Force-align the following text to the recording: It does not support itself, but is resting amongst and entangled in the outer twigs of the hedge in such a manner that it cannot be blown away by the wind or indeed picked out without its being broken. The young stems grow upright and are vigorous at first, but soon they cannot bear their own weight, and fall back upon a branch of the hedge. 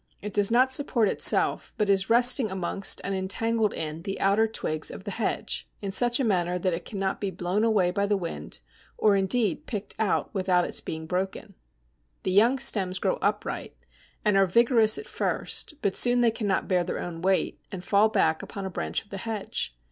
It 0.19 0.33
does 0.33 0.49
not 0.49 0.71
support 0.71 1.07
itself, 1.09 1.75
but 1.77 1.87
is 1.87 2.09
resting 2.09 2.49
amongst 2.49 3.01
and 3.03 3.13
entangled 3.13 3.71
in 3.71 4.01
the 4.01 4.19
outer 4.19 4.47
twigs 4.47 4.89
of 4.89 5.03
the 5.03 5.11
hedge 5.11 5.69
in 5.79 5.91
such 5.91 6.19
a 6.19 6.23
manner 6.23 6.57
that 6.57 6.73
it 6.73 6.85
cannot 6.85 7.21
be 7.21 7.29
blown 7.29 7.63
away 7.63 7.91
by 7.91 8.07
the 8.07 8.17
wind 8.17 8.61
or 8.97 9.15
indeed 9.15 9.67
picked 9.67 9.93
out 9.99 10.33
without 10.33 10.65
its 10.65 10.79
being 10.81 11.05
broken. 11.05 11.53
The 12.23 12.31
young 12.31 12.57
stems 12.57 12.97
grow 12.97 13.17
upright 13.21 13.75
and 14.25 14.37
are 14.37 14.47
vigorous 14.47 14.97
at 14.97 15.05
first, 15.05 15.75
but 15.83 15.95
soon 15.95 16.21
they 16.21 16.31
cannot 16.31 16.67
bear 16.67 16.83
their 16.83 16.97
own 16.97 17.21
weight, 17.21 17.61
and 17.71 17.83
fall 17.83 18.09
back 18.09 18.41
upon 18.41 18.65
a 18.65 18.71
branch 18.71 19.03
of 19.03 19.11
the 19.11 19.17
hedge. 19.17 19.77